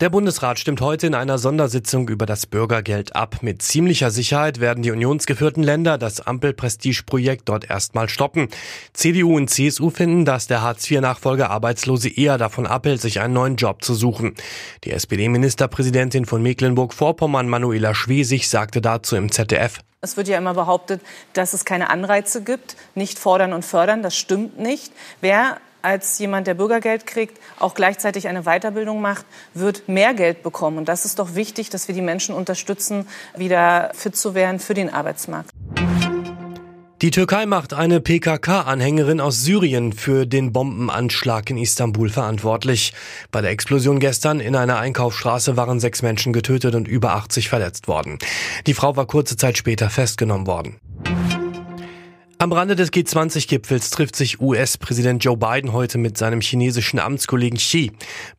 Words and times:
Der 0.00 0.10
Bundesrat 0.10 0.60
stimmt 0.60 0.80
heute 0.80 1.08
in 1.08 1.14
einer 1.16 1.38
Sondersitzung 1.38 2.08
über 2.08 2.24
das 2.24 2.46
Bürgergeld 2.46 3.16
ab. 3.16 3.38
Mit 3.42 3.62
ziemlicher 3.62 4.12
Sicherheit 4.12 4.60
werden 4.60 4.84
die 4.84 4.92
unionsgeführten 4.92 5.64
Länder 5.64 5.98
das 5.98 6.20
Ampel-Prestige-Projekt 6.20 7.48
dort 7.48 7.68
erstmal 7.68 8.08
stoppen. 8.08 8.46
CDU 8.92 9.36
und 9.36 9.50
CSU 9.50 9.90
finden, 9.90 10.24
dass 10.24 10.46
der 10.46 10.62
Hartz-IV-Nachfolger 10.62 11.50
Arbeitslose 11.50 12.16
eher 12.16 12.38
davon 12.38 12.64
abhält, 12.64 13.00
sich 13.00 13.20
einen 13.20 13.34
neuen 13.34 13.56
Job 13.56 13.82
zu 13.82 13.92
suchen. 13.94 14.36
Die 14.84 14.92
SPD-Ministerpräsidentin 14.92 16.26
von 16.26 16.44
Mecklenburg-Vorpommern, 16.44 17.48
Manuela 17.48 17.92
Schwesig, 17.92 18.48
sagte 18.48 18.80
dazu 18.80 19.16
im 19.16 19.32
ZDF. 19.32 19.80
Es 20.00 20.16
wird 20.16 20.28
ja 20.28 20.38
immer 20.38 20.54
behauptet, 20.54 21.00
dass 21.32 21.54
es 21.54 21.64
keine 21.64 21.90
Anreize 21.90 22.44
gibt, 22.44 22.76
nicht 22.94 23.18
fordern 23.18 23.52
und 23.52 23.64
fördern. 23.64 24.04
Das 24.04 24.16
stimmt 24.16 24.60
nicht. 24.60 24.92
Wer 25.20 25.58
als 25.82 26.18
jemand, 26.18 26.46
der 26.46 26.54
Bürgergeld 26.54 27.06
kriegt, 27.06 27.38
auch 27.58 27.74
gleichzeitig 27.74 28.28
eine 28.28 28.42
Weiterbildung 28.42 29.00
macht, 29.00 29.24
wird 29.54 29.88
mehr 29.88 30.14
Geld 30.14 30.42
bekommen. 30.42 30.78
Und 30.78 30.88
das 30.88 31.04
ist 31.04 31.18
doch 31.18 31.34
wichtig, 31.34 31.70
dass 31.70 31.88
wir 31.88 31.94
die 31.94 32.02
Menschen 32.02 32.34
unterstützen, 32.34 33.06
wieder 33.36 33.90
fit 33.94 34.16
zu 34.16 34.34
werden 34.34 34.60
für 34.60 34.74
den 34.74 34.92
Arbeitsmarkt. 34.92 35.50
Die 37.00 37.12
Türkei 37.12 37.46
macht 37.46 37.74
eine 37.74 38.00
PKK-Anhängerin 38.00 39.20
aus 39.20 39.44
Syrien 39.44 39.92
für 39.92 40.26
den 40.26 40.52
Bombenanschlag 40.52 41.48
in 41.48 41.56
Istanbul 41.56 42.08
verantwortlich. 42.08 42.92
Bei 43.30 43.40
der 43.40 43.52
Explosion 43.52 44.00
gestern 44.00 44.40
in 44.40 44.56
einer 44.56 44.80
Einkaufsstraße 44.80 45.56
waren 45.56 45.78
sechs 45.78 46.02
Menschen 46.02 46.32
getötet 46.32 46.74
und 46.74 46.88
über 46.88 47.12
80 47.12 47.48
verletzt 47.48 47.86
worden. 47.86 48.18
Die 48.66 48.74
Frau 48.74 48.96
war 48.96 49.06
kurze 49.06 49.36
Zeit 49.36 49.56
später 49.56 49.90
festgenommen 49.90 50.48
worden. 50.48 50.80
Am 52.40 52.52
Rande 52.52 52.76
des 52.76 52.92
G20-Gipfels 52.92 53.90
trifft 53.90 54.14
sich 54.14 54.40
US-Präsident 54.40 55.24
Joe 55.24 55.36
Biden 55.36 55.72
heute 55.72 55.98
mit 55.98 56.16
seinem 56.16 56.40
chinesischen 56.40 57.00
Amtskollegen 57.00 57.58
Xi. 57.58 57.90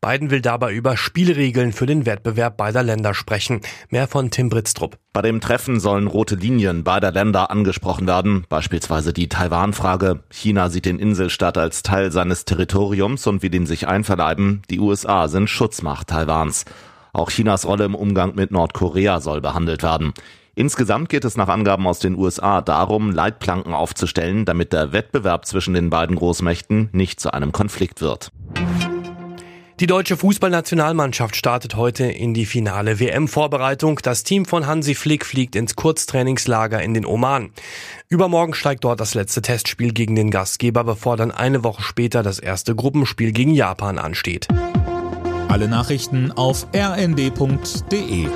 Biden 0.00 0.30
will 0.30 0.40
dabei 0.40 0.72
über 0.72 0.96
Spielregeln 0.96 1.72
für 1.72 1.86
den 1.86 2.06
Wettbewerb 2.06 2.56
beider 2.56 2.84
Länder 2.84 3.12
sprechen. 3.12 3.60
Mehr 3.90 4.06
von 4.06 4.30
Tim 4.30 4.50
Britztrup. 4.50 4.98
Bei 5.12 5.22
dem 5.22 5.40
Treffen 5.40 5.80
sollen 5.80 6.06
rote 6.06 6.36
Linien 6.36 6.84
beider 6.84 7.10
Länder 7.10 7.50
angesprochen 7.50 8.06
werden, 8.06 8.46
beispielsweise 8.48 9.12
die 9.12 9.28
Taiwan-Frage. 9.28 10.22
China 10.30 10.70
sieht 10.70 10.84
den 10.84 11.00
Inselstaat 11.00 11.58
als 11.58 11.82
Teil 11.82 12.12
seines 12.12 12.44
Territoriums 12.44 13.26
und 13.26 13.42
will 13.42 13.52
ihn 13.52 13.66
sich 13.66 13.88
einverleiben. 13.88 14.62
Die 14.70 14.78
USA 14.78 15.26
sind 15.26 15.50
Schutzmacht 15.50 16.06
Taiwans. 16.06 16.66
Auch 17.12 17.30
Chinas 17.30 17.66
Rolle 17.66 17.86
im 17.86 17.96
Umgang 17.96 18.36
mit 18.36 18.52
Nordkorea 18.52 19.20
soll 19.20 19.40
behandelt 19.40 19.82
werden. 19.82 20.12
Insgesamt 20.58 21.08
geht 21.08 21.24
es 21.24 21.36
nach 21.36 21.46
Angaben 21.46 21.86
aus 21.86 22.00
den 22.00 22.16
USA 22.16 22.60
darum, 22.62 23.12
Leitplanken 23.12 23.74
aufzustellen, 23.74 24.44
damit 24.44 24.72
der 24.72 24.92
Wettbewerb 24.92 25.46
zwischen 25.46 25.72
den 25.72 25.88
beiden 25.88 26.16
Großmächten 26.16 26.88
nicht 26.90 27.20
zu 27.20 27.32
einem 27.32 27.52
Konflikt 27.52 28.00
wird. 28.00 28.32
Die 29.78 29.86
deutsche 29.86 30.16
Fußballnationalmannschaft 30.16 31.36
startet 31.36 31.76
heute 31.76 32.06
in 32.06 32.34
die 32.34 32.44
finale 32.44 32.98
WM-Vorbereitung. 32.98 34.00
Das 34.02 34.24
Team 34.24 34.46
von 34.46 34.66
Hansi 34.66 34.96
Flick 34.96 35.24
fliegt 35.24 35.54
ins 35.54 35.76
Kurztrainingslager 35.76 36.82
in 36.82 36.92
den 36.92 37.06
Oman. 37.06 37.50
Übermorgen 38.08 38.54
steigt 38.54 38.82
dort 38.82 38.98
das 38.98 39.14
letzte 39.14 39.42
Testspiel 39.42 39.92
gegen 39.92 40.16
den 40.16 40.32
Gastgeber, 40.32 40.82
bevor 40.82 41.16
dann 41.16 41.30
eine 41.30 41.62
Woche 41.62 41.82
später 41.82 42.24
das 42.24 42.40
erste 42.40 42.74
Gruppenspiel 42.74 43.30
gegen 43.30 43.54
Japan 43.54 44.00
ansteht. 44.00 44.48
Alle 45.46 45.68
Nachrichten 45.68 46.32
auf 46.32 46.66
rnd.de 46.74 48.26